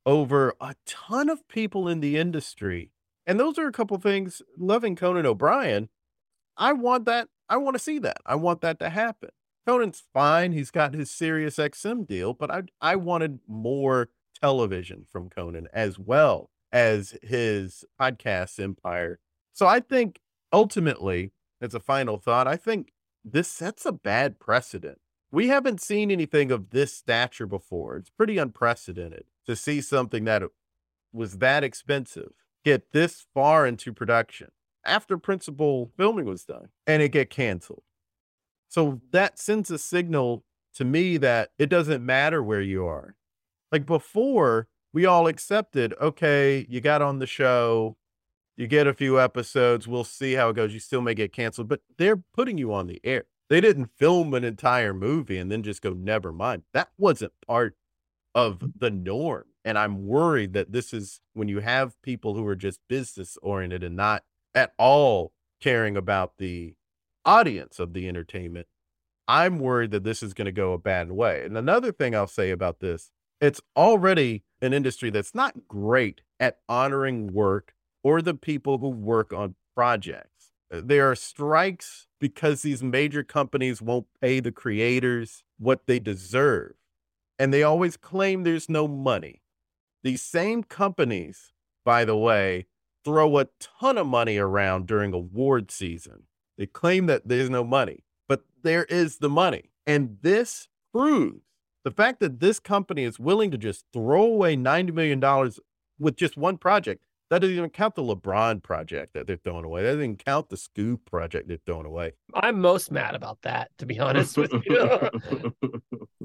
[0.05, 2.91] over a ton of people in the industry.
[3.25, 5.89] And those are a couple things loving Conan O'Brien.
[6.55, 7.27] I want that.
[7.49, 8.19] I want to see that.
[8.25, 9.31] I want that to happen.
[9.67, 10.53] Conan's fine.
[10.53, 14.09] He's got his Sirius XM deal, but I I wanted more
[14.41, 19.19] television from Conan as well as his podcast empire.
[19.51, 20.21] So I think
[20.53, 22.93] ultimately, as a final thought, I think
[23.25, 24.99] this sets a bad precedent.
[25.31, 27.97] We haven't seen anything of this stature before.
[27.97, 30.43] It's pretty unprecedented to see something that
[31.11, 32.31] was that expensive
[32.63, 34.49] get this far into production
[34.85, 37.83] after principal filming was done and it get canceled.
[38.67, 40.43] So that sends a signal
[40.75, 43.15] to me that it doesn't matter where you are.
[43.71, 47.97] Like before, we all accepted, okay, you got on the show,
[48.55, 50.73] you get a few episodes, we'll see how it goes.
[50.73, 53.25] You still may get canceled, but they're putting you on the air.
[53.49, 56.63] They didn't film an entire movie and then just go, never mind.
[56.73, 57.75] That wasn't part
[58.35, 58.71] of mm.
[58.77, 59.45] the norm.
[59.63, 63.83] And I'm worried that this is when you have people who are just business oriented
[63.83, 64.23] and not
[64.55, 66.75] at all caring about the
[67.27, 68.67] audience of the entertainment,
[69.27, 71.43] I'm worried that this is going to go a bad way.
[71.43, 73.11] And another thing I'll say about this,
[73.41, 79.33] it's already an industry that's not great at honoring work or the people who work
[79.33, 80.51] on projects.
[80.73, 86.73] Uh, there are strikes because these major companies won't pay the creators what they deserve.
[87.37, 89.41] And they always claim there's no money.
[90.03, 91.51] These same companies,
[91.83, 92.67] by the way,
[93.03, 96.26] throw a ton of money around during award season.
[96.57, 99.71] They claim that there's no money, but there is the money.
[99.85, 101.41] And this proves
[101.83, 105.51] the fact that this company is willing to just throw away $90 million
[105.99, 107.01] with just one project.
[107.29, 109.83] That doesn't even count the LeBron project that they're throwing away.
[109.83, 112.13] That doesn't count the Scoob project they're throwing away.
[112.33, 114.77] I'm most mad about that, to be honest with you.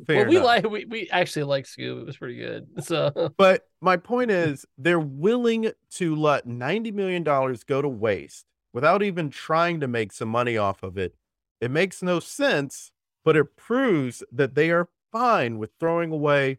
[0.08, 2.00] well, we like we, we actually like Scoob.
[2.00, 2.68] It was pretty good.
[2.82, 8.46] So, but my point is, they're willing to let ninety million dollars go to waste
[8.72, 11.14] without even trying to make some money off of it.
[11.61, 12.90] It makes no sense,
[13.24, 16.58] but it proves that they are fine with throwing away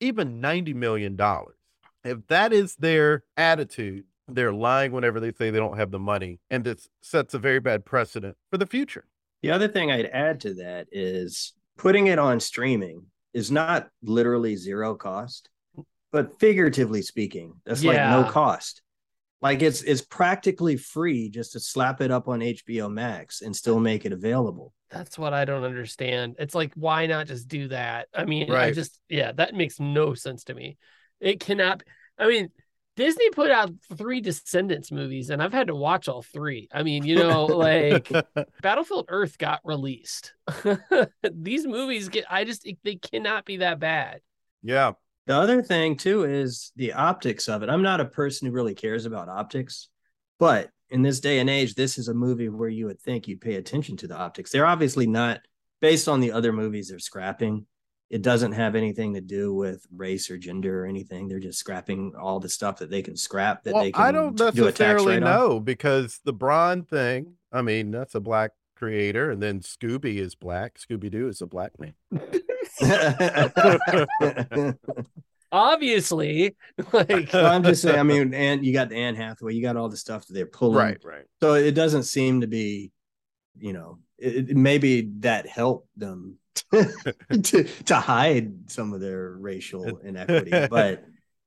[0.00, 1.18] even $90 million.
[2.04, 6.40] If that is their attitude, they're lying whenever they say they don't have the money.
[6.50, 9.04] And this sets a very bad precedent for the future.
[9.42, 14.56] The other thing I'd add to that is putting it on streaming is not literally
[14.56, 15.48] zero cost,
[16.12, 18.14] but figuratively speaking, that's yeah.
[18.16, 18.82] like no cost.
[19.40, 23.78] Like it's it's practically free just to slap it up on HBO Max and still
[23.78, 24.74] make it available.
[24.90, 26.36] That's what I don't understand.
[26.38, 28.08] It's like why not just do that?
[28.14, 28.68] I mean, right.
[28.68, 30.76] I just yeah, that makes no sense to me.
[31.20, 31.82] It cannot
[32.18, 32.50] I mean,
[32.96, 36.68] Disney put out three Descendants movies, and I've had to watch all three.
[36.72, 38.10] I mean, you know, like
[38.62, 40.34] Battlefield Earth got released.
[41.32, 44.20] These movies get, I just, they cannot be that bad.
[44.64, 44.92] Yeah.
[45.28, 47.68] The other thing too is the optics of it.
[47.68, 49.88] I'm not a person who really cares about optics,
[50.38, 53.42] but in this day and age, this is a movie where you would think you'd
[53.42, 54.50] pay attention to the optics.
[54.50, 55.40] They're obviously not
[55.82, 57.66] based on the other movies they're scrapping.
[58.08, 61.28] It doesn't have anything to do with race or gender or anything.
[61.28, 64.02] They're just scrapping all the stuff that they can scrap that well, they can.
[64.02, 67.34] I don't necessarily do know because LeBron thing.
[67.52, 70.78] I mean, that's a black creator, and then Scooby is black.
[70.78, 71.94] Scooby Doo is a black man.
[75.50, 76.54] Obviously,
[76.92, 77.98] like I'm just saying.
[77.98, 80.46] I mean, and you got the Anne Hathaway, you got all the stuff that they're
[80.46, 80.76] pulling.
[80.76, 81.24] Right, right.
[81.40, 82.92] So it doesn't seem to be,
[83.58, 86.36] you know, it, maybe that helped them
[86.72, 91.02] to to hide some of their racial inequity, but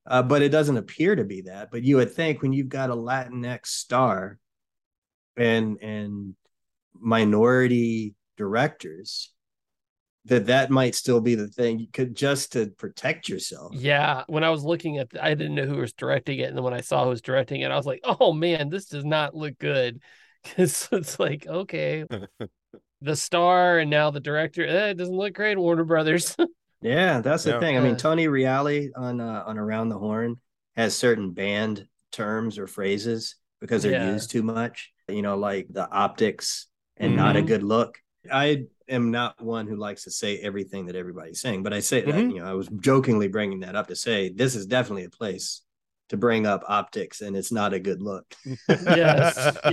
[0.08, 1.70] uh, but it doesn't appear to be that.
[1.72, 4.40] But you would think when you've got a Latinx star
[5.38, 6.36] and and
[7.02, 9.32] minority directors
[10.26, 14.44] that that might still be the thing you could just to protect yourself Yeah, when
[14.44, 16.74] I was looking at, the, I didn't know who was directing it, and then when
[16.74, 19.58] I saw who was directing it, I was like, "Oh man, this does not look
[19.58, 20.02] good."
[20.44, 22.04] Because it's like, okay,
[23.02, 25.58] the star and now the director, eh, it doesn't look great.
[25.60, 26.36] Warner Brothers.
[26.82, 27.60] yeah that's the Yeah.
[27.60, 30.36] thing i mean tony reali on uh, on around the horn
[30.76, 34.04] has certain banned terms or phrases because they're Yeah.
[34.14, 37.48] used too much you know like the optics and not a Mhm.
[37.48, 37.98] good look
[38.32, 42.02] i am not one who likes to say everything that everybody's saying but i say
[42.02, 42.34] that Mhm.
[42.36, 45.62] you know i was jokingly bringing that up to say this is definitely a place
[46.10, 48.36] to bring up optics and it's not a good look
[48.70, 49.58] Yes,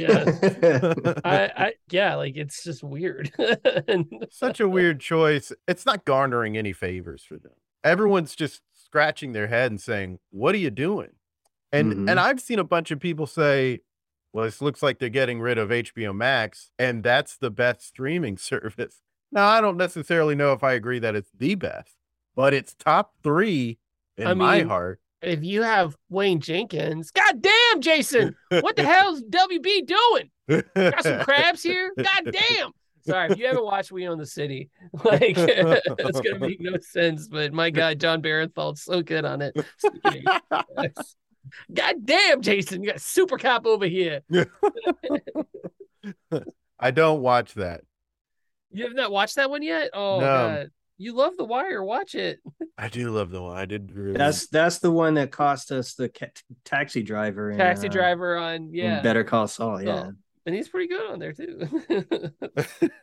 [1.25, 3.33] I, I, yeah, like it's just weird.
[3.89, 5.53] and Such a weird choice.
[5.67, 7.53] It's not garnering any favors for them.
[7.85, 11.11] Everyone's just scratching their head and saying, "What are you doing?"
[11.73, 12.11] And Mhm.
[12.11, 13.81] and I've seen a bunch of people say,
[14.39, 18.39] "Well, this looks like they're getting rid of HBO Max, and that's the best streaming
[18.39, 21.97] service." Now, I don't necessarily know if I agree that it's the best,
[22.37, 23.79] but it's top three
[24.17, 25.01] in I my heart.
[25.23, 30.31] if you have Wayne Jenkins, god damn, Jason, what the hell's WB doing?
[30.77, 31.93] Got some crabs here?
[31.97, 32.71] God damn.
[33.09, 34.71] Sorry, if you haven't watched We Own the City,
[35.05, 37.27] like it's gonna make no sense.
[37.27, 39.57] But my God, Jon Bernthal's so good on it.
[41.65, 41.75] Speaking.
[41.75, 44.23] God damn, Jason, you got super cop over here.
[46.79, 47.83] I don't watch that.
[48.71, 49.91] You have not watched that one yet?
[49.95, 50.27] Oh No.
[50.27, 50.71] God.
[51.01, 51.83] You love The Wire.
[51.85, 52.41] Watch it.
[52.77, 53.57] I do love the one.
[53.57, 53.93] I did.
[53.93, 56.27] Really, that's that's the one that cost us the ca-
[56.65, 59.01] taxi driver in, Taxi uh, driver on yeah.
[59.01, 60.13] better call saul yeah Saul.
[60.45, 61.69] And he's pretty good on there too.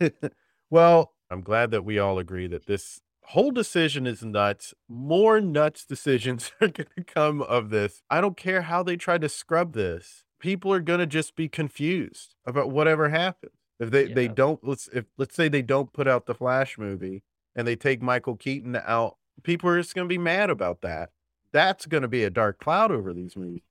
[0.70, 4.74] well, I'm glad that we all agree that this whole decision is nuts.
[4.88, 8.02] More nuts decisions are going to come of this.
[8.10, 10.24] I don't care how they try to scrub this.
[10.40, 13.54] People are going to just be confused about whatever happens.
[13.80, 17.24] If they, they don't let's if let's say they don't put out the Flash movie
[17.56, 21.10] and they take Michael Keaton out, people are just going to be mad about that.
[21.52, 23.64] That's going to be a dark cloud over these movies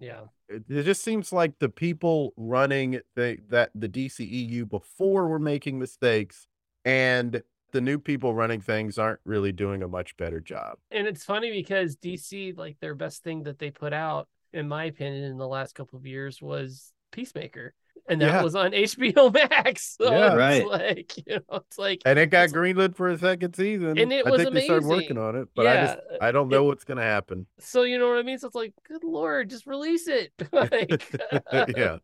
[0.00, 0.20] yeah.
[0.48, 5.78] it, it just seems like the people running the, that the DCEU before were making
[5.78, 6.46] mistakes
[6.84, 10.78] and the new people running things aren't really doing a much better job.
[10.90, 12.08] And it's funny because hmm.
[12.08, 15.74] DC, like their best thing that they put out, in my opinion, in the last
[15.74, 17.74] couple of years was Peacemaker.
[18.08, 18.42] And that Yeah.
[18.42, 19.96] was on HBO Max.
[20.00, 20.28] So Yeah.
[20.28, 20.66] it's Right.
[20.66, 23.98] like, you know, it's like And it got greenlit for a second season.
[23.98, 26.48] And it I was think they started working on it, but I just I don't
[26.48, 27.46] know what's gonna happen.
[27.58, 28.38] so you know what I mean?
[28.38, 30.32] So it's like, good lord, just release it.
[30.52, 31.12] like
[31.76, 31.98] yeah.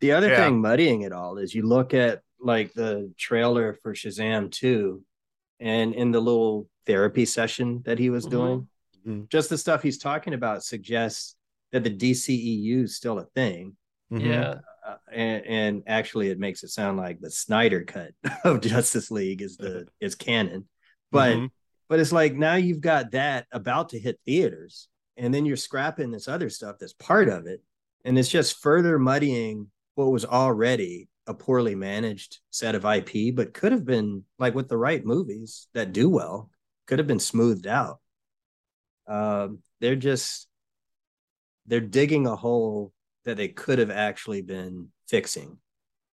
[0.00, 0.44] The other Yeah.
[0.44, 5.02] thing muddying it all is you look at like the trailer for Shazam 2
[5.60, 8.30] and in the little therapy session that he was Mhm.
[8.30, 8.68] doing,
[9.06, 9.28] Mhm.
[9.28, 11.34] just the stuff he's talking about suggests
[11.72, 13.76] that the DCEU is still a thing.
[14.12, 14.20] Mhm.
[14.20, 14.54] Yeah.
[14.86, 18.12] Uh, and, and actually it makes it sound like the Snyder cut
[18.44, 20.68] of Justice League is the is canon.
[21.10, 21.50] But Mhm.
[21.88, 26.10] but it's like now you've got that about to hit theaters and then you're scrapping
[26.12, 27.62] this other stuff that's part of it
[28.04, 33.52] and it's just further muddying what was already a poorly managed set of ip but
[33.52, 36.50] could have been like with the right movies that do well
[36.86, 37.98] could have been smoothed out.
[39.06, 40.48] Um, they're just
[41.66, 42.92] they're digging a hole
[43.24, 45.58] that they could have actually been fixing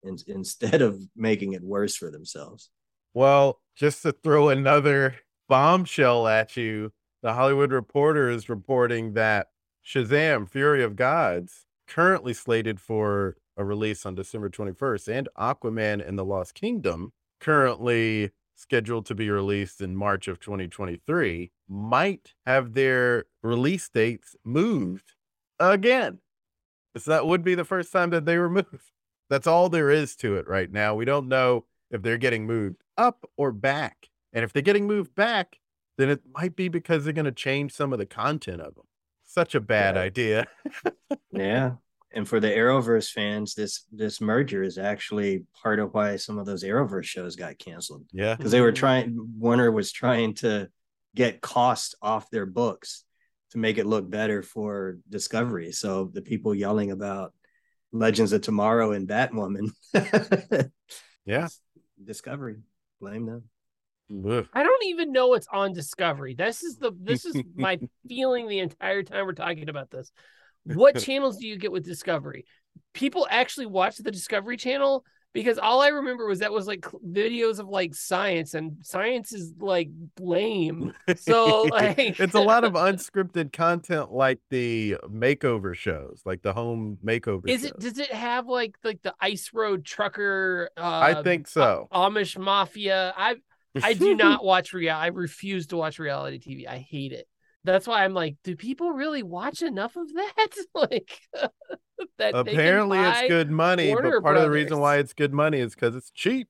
[0.02, 2.70] in, instead of making it worse for themselves.
[3.14, 5.16] Well, just to throw another
[5.48, 9.48] bombshell at you, the Hollywood Reporter is reporting that
[9.86, 16.18] Shazam Fury of Gods currently slated for a release on December 21st and Aquaman and
[16.18, 23.24] the Lost Kingdom currently scheduled to be released in March of 2023 might have their
[23.42, 25.12] release dates moved
[25.58, 26.18] again.
[26.96, 28.90] So that would be the first time that they were moved.
[29.30, 30.94] That's all there is to it right now.
[30.94, 34.08] We don't know if they're getting moved up or back.
[34.32, 35.58] And if they're getting moved back,
[35.98, 38.84] then it might be because they're going to change some of the content of them.
[39.24, 40.00] Such a bad Yeah.
[40.02, 40.46] idea.
[41.32, 41.72] Yeah.
[42.14, 46.46] And for the Arrowverse fans, this this merger is actually part of why some of
[46.46, 48.04] those Arrowverse shows got canceled.
[48.12, 48.34] Yeah.
[48.36, 48.76] Because they were Mhm.
[48.76, 50.68] trying Warner was trying to
[51.14, 53.04] get cost off their books
[53.50, 55.72] to make it look better for Discovery.
[55.72, 57.34] So the people yelling about
[57.92, 59.70] Legends of Tomorrow and Batwoman.
[61.24, 61.48] Yeah.
[62.02, 62.56] Discovery.
[63.00, 63.44] Blame them.
[64.54, 66.34] I don't even know it's on Discovery.
[66.34, 70.10] This is the this is my feeling the entire time we're talking about this.
[70.64, 72.44] What channels do you get with Discovery?
[72.94, 75.04] People actually watch the Discovery Channel.
[75.34, 79.54] because all I remember was that was like videos of like science, and science is
[79.58, 79.88] like
[80.20, 80.92] lame.
[81.16, 86.98] So like it's a lot of unscripted content like the makeover shows, like the home
[87.04, 87.70] makeover Is shows.
[87.70, 87.78] it?
[87.78, 90.68] Does it have like like the ice road trucker?
[90.76, 91.88] Uh, I think so.
[91.92, 93.14] Amish mafia.
[93.16, 93.36] I
[93.82, 94.94] I do not watch real.
[94.94, 96.68] I refuse to watch reality TV.
[96.68, 97.26] I hate it.
[97.64, 100.48] That's why I'm like, do people really watch enough of that?
[100.74, 101.18] like
[102.18, 105.60] that Apparently, it's good money, Warner but part of the reason why it's good money
[105.60, 106.48] is because it's cheap.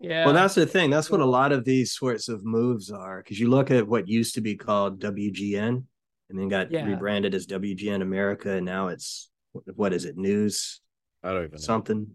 [0.00, 0.24] Yeah.
[0.24, 0.90] Well, that's the thing.
[0.90, 3.18] That's what a lot of these sorts of moves are.
[3.18, 5.82] Because you look at what used to be called WGN
[6.30, 6.84] and then got Yeah.
[6.84, 8.52] rebranded as WGN America.
[8.52, 10.16] And now it's, what- what is it?
[10.16, 10.80] News
[11.22, 11.58] I don't even know.
[11.58, 12.06] something?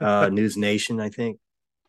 [0.00, 1.38] Uh, News Nation, I think.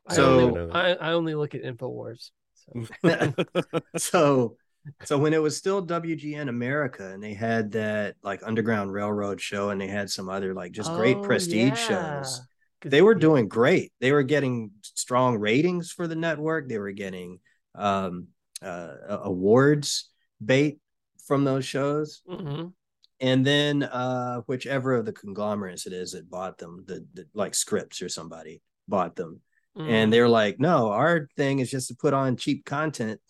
[0.06, 2.32] I so- only, I, I only look at Infowars.
[2.54, 3.34] So.
[3.98, 4.58] so
[5.04, 9.70] so when it was still WGN America and they had that like Underground Railroad show
[9.70, 11.74] and they had some other like just great Oh, prestige yeah.
[11.74, 12.42] shows.
[12.84, 13.94] They were doing great.
[14.00, 16.68] They were getting strong ratings for the network.
[16.68, 17.40] They were getting
[17.76, 18.28] um
[18.62, 20.10] uh awards
[20.44, 20.80] bait
[21.28, 22.22] from those shows.
[22.28, 22.74] Mhm.
[23.20, 27.54] And then uh whichever of the conglomerates it is that bought them, the, the like
[27.54, 29.42] Scripps or somebody bought them.
[29.78, 29.88] Mhm.
[29.90, 33.22] And they're like, no, our thing is just to put on cheap content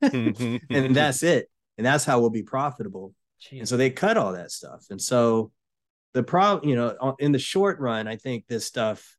[0.00, 0.92] and mm-hmm.
[0.92, 1.50] that's it.
[1.78, 3.14] And that's how we'll be profitable.
[3.50, 4.86] And so they cut all that stuff.
[4.90, 5.50] And so
[6.12, 9.16] the problem you know uh, in the short run i think this stuff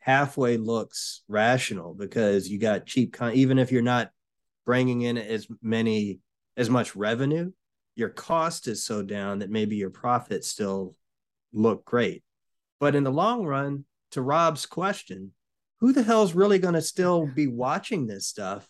[0.00, 4.10] halfway looks rational because you got cheap con- even if you're not
[4.66, 6.18] bringing in as many
[6.56, 7.52] as much revenue
[7.96, 10.94] your cost is so down that maybe your profits still
[11.52, 12.22] look great.
[12.80, 15.32] But in the long run to rob's question
[15.80, 18.68] who the hell's really going to still be watching this stuff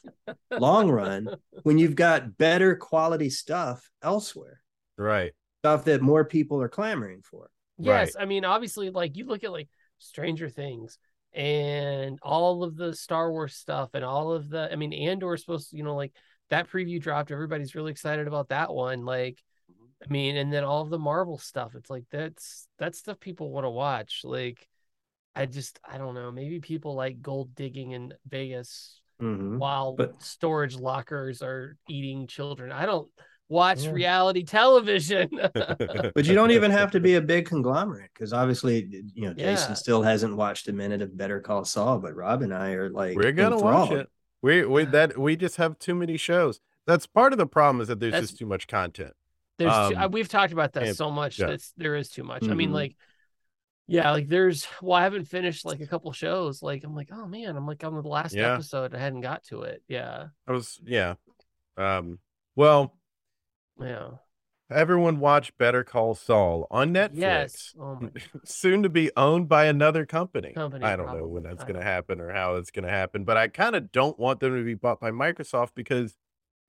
[0.51, 1.29] long run
[1.63, 4.61] when you've got better quality stuff elsewhere
[4.97, 5.33] right.
[5.61, 7.49] stuff that more people are clamoring for
[7.79, 10.99] Yes, I mean, obviously, like you look at like Stranger Things
[11.33, 15.41] and all of the Star Wars stuff and all of the, I mean, Andor is
[15.41, 16.13] supposed to, you know, like
[16.51, 17.33] that preview dropped.
[17.33, 19.05] Everybody's really excited about that one.
[19.05, 19.43] Like,
[20.03, 21.75] I mean, and then all of the Marvel stuff.
[21.75, 24.21] It's like that's that's stuff people want to watch.
[24.23, 24.69] Like,
[25.37, 26.31] I just, I don't know.
[26.31, 29.59] Maybe people like gold digging in Vegas Mhm.
[29.59, 32.73] while But- storage lockers are eating children.
[32.73, 33.09] I don't
[33.49, 33.93] watch Yeah.
[33.93, 35.29] reality television.
[36.15, 39.71] but you don't even have to be a big conglomerate because obviously you know jason
[39.71, 39.75] Yeah.
[39.75, 43.17] still hasn't watched a minute of better call saul but rob and i are like
[43.17, 44.09] We're gonna watch it.
[44.43, 46.61] We we that we just have too many shows.
[46.87, 49.13] That's part of the problem is that there's That's- just too much content.
[49.59, 51.39] There's Um, uh, we've talked about that and- so much.
[51.39, 51.47] yeah.
[51.47, 52.49] That's there is too much.
[52.49, 52.75] I mean, Mhm.
[52.75, 52.97] like,
[53.87, 54.67] yeah, like there's.
[54.81, 56.63] Well, I haven't finished like a couple shows.
[56.63, 58.55] Like, I'm like, oh man, I'm like on the last Yeah.
[58.55, 58.95] episode.
[58.95, 59.83] I hadn't got to it.
[59.89, 61.15] Yeah, I was yeah.
[61.77, 62.19] Um
[62.57, 62.97] well,
[63.81, 64.11] yeah.
[64.71, 67.11] everyone watch Better Call Saul on Netflix.
[67.15, 67.75] Yes.
[67.79, 68.11] Oh my.
[68.45, 70.53] Soon to be owned by another company.
[70.53, 73.25] Company, I don't know when that's going to happen or how it's going to happen,
[73.25, 76.17] but I kind of don't want them to be bought by Microsoft because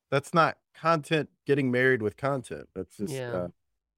[0.10, 2.68] that's not content getting married with content.
[2.76, 3.32] That's just Yeah.
[3.32, 3.48] uh,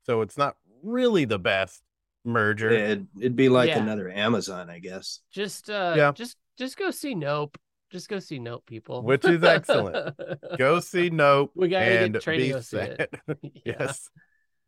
[0.05, 1.83] so it's not really the best
[2.27, 2.69] merger.
[2.69, 3.79] it'd, it'd be like Yeah.
[3.79, 6.11] another amazon i guess Just uh, Yeah.
[6.11, 7.57] just just go see Nope.
[7.89, 9.01] Just go see Nope, people.
[9.01, 10.13] Which is excellent.
[10.57, 13.13] Go see Nope We gotta get and to be go see it.
[13.41, 13.61] Yeah.
[13.79, 14.09] yes.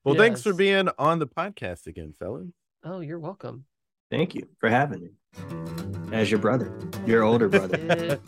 [0.05, 2.47] Well, thanks for being on the podcast again, fellas.
[2.85, 3.65] Oh, you're welcome.
[4.09, 5.09] thank you for having me
[6.13, 6.71] as your brother
[7.05, 8.19] your older brother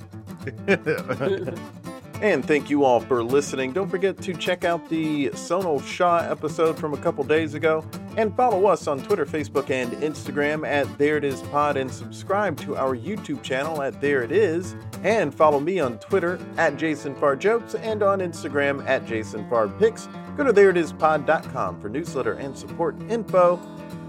[2.21, 3.73] and thank you all for listening.
[3.73, 7.83] Don't forget to check out the Sonal Shah episode from a couple days ago
[8.15, 12.57] and follow us on Twitter, Facebook, and Instagram at There It Is Pod and subscribe
[12.61, 17.15] to our YouTube channel at There It Is and follow me on Twitter at Jason
[17.39, 19.45] Jokes and on Instagram at Jason
[19.79, 20.07] Pics.
[20.37, 23.59] Go to thereitispod.com for newsletter and support info.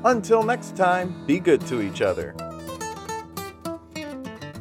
[0.05, 2.35] Until next time, be good to each other.